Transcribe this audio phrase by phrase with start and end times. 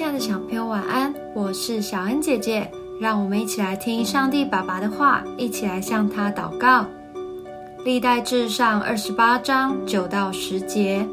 [0.00, 1.12] 亲爱的小朋友，晚安！
[1.34, 2.66] 我是小恩姐姐，
[2.98, 6.86] 让我们一起来听上帝爸爸的话，一起来向他祷告。
[7.84, 11.06] 历代至上二十八章九到十节：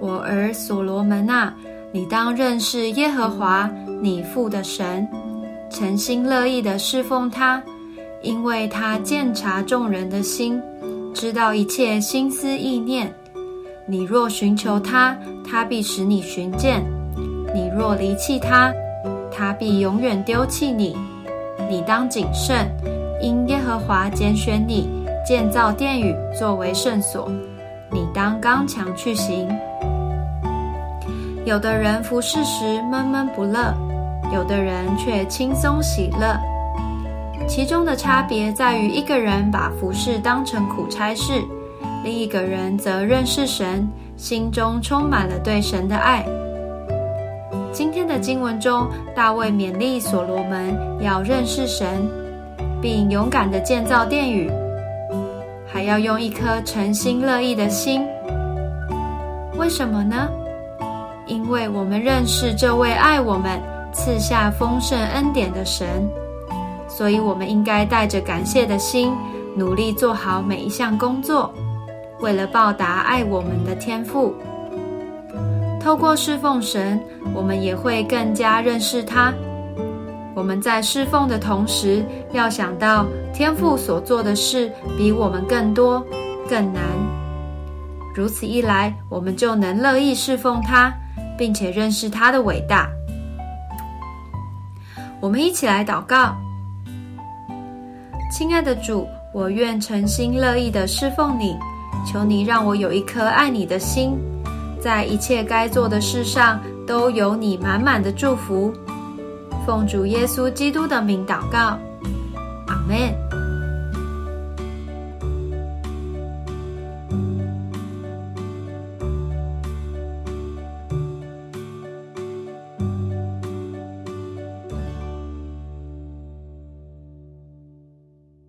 [0.00, 1.54] 我儿所罗门啊，
[1.92, 3.70] 你当认识耶和华
[4.02, 5.06] 你父的神，
[5.70, 7.62] 诚心乐意的侍奉他，
[8.20, 10.60] 因为他鉴察众人的心，
[11.14, 13.14] 知道一切心思意念。
[13.86, 15.16] 你若寻求他，
[15.48, 16.80] 他必使你寻见；
[17.56, 18.70] 你若离弃他，
[19.34, 20.94] 他必永远丢弃你。
[21.70, 22.68] 你当谨慎，
[23.18, 24.90] 因耶和华拣选你，
[25.26, 27.32] 建造殿宇作为圣所。
[27.90, 29.48] 你当刚强去行。
[31.46, 33.72] 有的人服侍时闷闷不乐，
[34.34, 36.38] 有的人却轻松喜乐。
[37.48, 41.42] 其中的差别在于，一个人把服侍当成苦差事。
[42.04, 46.22] 另一个人则认识神，心中充满了对神的爱。
[47.76, 52.08] 今天的经文中，大卫勉励所罗门要认识神，
[52.80, 54.50] 并勇敢地建造殿宇，
[55.66, 58.02] 还要用一颗诚心乐意的心。
[59.58, 60.26] 为什么呢？
[61.26, 63.60] 因为我们认识这位爱我们、
[63.92, 65.86] 赐下丰盛恩典的神，
[66.88, 69.12] 所以我们应该带着感谢的心，
[69.54, 71.52] 努力做好每一项工作。
[72.20, 74.34] 为了报答爱我们的天赋，
[75.86, 77.00] 透过侍奉神，
[77.32, 79.32] 我们也会更加认识他。
[80.34, 86.04] 我们在侍奉的同时，要想到天父所做的事比我们更多、
[86.48, 86.82] 更难。
[88.16, 90.92] 如此一来，我们就能乐意侍奉他，
[91.38, 92.90] 并且认识他的伟大。
[95.20, 96.34] 我们一起来祷告：
[98.32, 101.56] 亲爱的主，我愿诚心乐意的侍奉你。
[102.04, 104.18] 求你让我有一颗爱你的心，
[104.86, 108.72] 在一切该做的事上都有你满满的祝福。
[109.66, 111.76] 奉主耶稣基督的名祷告，
[112.68, 113.25] 阿门。